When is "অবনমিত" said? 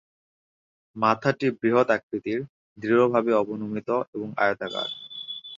3.33-3.89